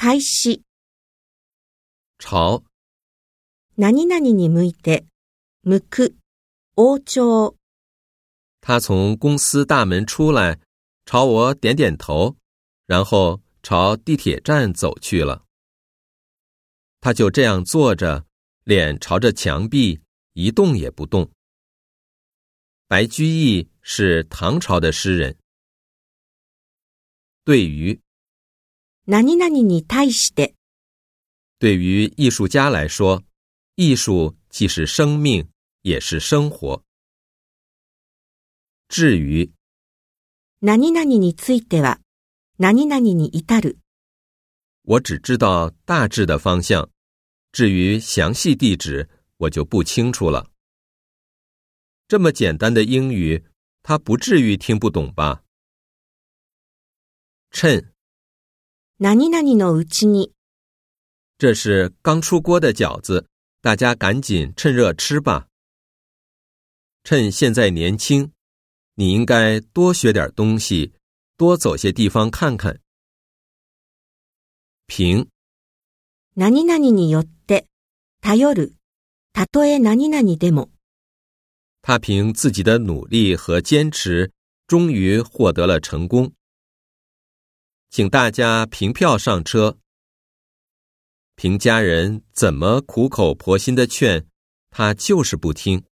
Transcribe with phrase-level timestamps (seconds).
[0.00, 0.62] 開始。
[2.18, 2.62] 朝
[3.76, 5.06] 何々に向いて、
[5.64, 6.16] 向く、
[6.76, 7.54] 応召。
[8.60, 10.58] 他从公司大门出来，
[11.04, 12.36] 朝我点点头，
[12.86, 15.44] 然后朝地铁站走去了。
[17.00, 18.26] 他就这样坐着，
[18.64, 20.00] 脸朝着墙壁，
[20.32, 21.30] 一动也不动。
[22.88, 25.36] 白居易是唐朝的诗人。
[27.44, 28.00] 对于
[29.06, 30.54] 何々に対して、
[31.58, 33.22] 对于艺术家来说，
[33.76, 35.48] 艺术既是生命，
[35.82, 36.82] 也是生活。
[38.88, 39.52] 至于
[40.60, 42.00] 何々については、
[42.58, 43.78] 何々に至る。
[44.82, 46.88] 我只知道大致的方向，
[47.52, 50.50] 至于详细地址，我就不清楚了。
[52.08, 53.44] 这么简单的英语，
[53.82, 55.42] 他不至于听不懂吧？
[57.50, 57.89] 趁，
[59.00, 60.32] 何々のうちに、
[61.38, 63.26] 这是刚出锅的饺子，
[63.60, 65.48] 大家赶紧趁热吃吧。
[67.04, 68.32] 趁现在年轻，
[68.94, 70.92] 你应该多学点东西，
[71.36, 72.80] 多走些地方看看。
[74.86, 75.28] 凭
[76.34, 77.66] 何々によって、
[78.20, 78.74] 頼る。
[79.32, 80.70] たとえ何々でも。
[81.82, 84.32] 他凭自己的努力和坚持，
[84.66, 86.32] 终于获得了成功。
[87.90, 89.78] 请大家凭票上车。
[91.34, 94.26] 凭家人怎么苦口婆心的劝，
[94.70, 95.84] 他就是不听。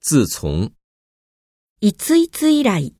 [0.00, 0.72] 自从
[1.80, 2.92] いついつ以来、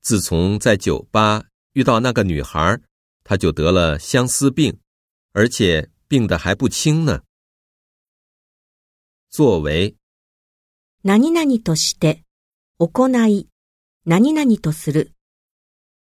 [0.00, 2.80] 自从在酒吧遇到那个女孩，
[3.24, 4.80] 他就得了相思病，
[5.32, 7.22] 而且病得还不轻呢。
[9.30, 9.96] 作为
[11.02, 12.24] 何々として、
[12.78, 13.48] 行い、
[14.04, 15.12] 何々とする。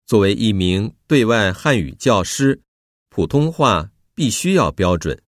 [0.05, 2.61] 作为一名对外汉语教师，
[3.09, 5.21] 普通话必须要标准。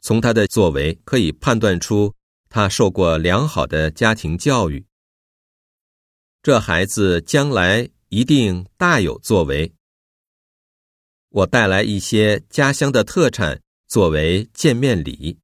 [0.00, 2.14] 从他的作为可以判断出，
[2.48, 4.86] 他受过良好的家庭教育。
[6.40, 9.74] 这孩子将来一定大有作为。
[11.30, 15.40] 我带来一些家乡的特产作为见面礼。